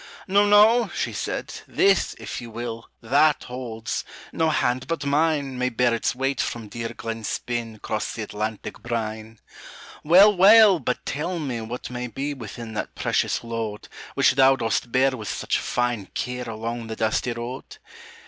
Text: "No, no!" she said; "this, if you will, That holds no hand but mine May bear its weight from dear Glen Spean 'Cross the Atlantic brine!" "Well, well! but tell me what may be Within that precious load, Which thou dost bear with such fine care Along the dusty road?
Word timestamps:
"No, 0.27 0.47
no!" 0.47 0.89
she 0.95 1.13
said; 1.13 1.53
"this, 1.67 2.15
if 2.17 2.41
you 2.41 2.49
will, 2.49 2.89
That 3.03 3.43
holds 3.43 4.03
no 4.33 4.49
hand 4.49 4.87
but 4.87 5.05
mine 5.05 5.59
May 5.59 5.69
bear 5.69 5.93
its 5.93 6.15
weight 6.15 6.41
from 6.41 6.69
dear 6.69 6.89
Glen 6.97 7.23
Spean 7.23 7.77
'Cross 7.77 8.13
the 8.15 8.23
Atlantic 8.23 8.81
brine!" 8.81 9.37
"Well, 10.03 10.35
well! 10.35 10.79
but 10.79 11.05
tell 11.05 11.37
me 11.37 11.61
what 11.61 11.91
may 11.91 12.07
be 12.07 12.33
Within 12.33 12.73
that 12.73 12.95
precious 12.95 13.43
load, 13.43 13.87
Which 14.15 14.31
thou 14.31 14.55
dost 14.55 14.91
bear 14.91 15.11
with 15.15 15.27
such 15.29 15.59
fine 15.59 16.07
care 16.15 16.49
Along 16.49 16.87
the 16.87 16.95
dusty 16.95 17.33
road? 17.33 17.77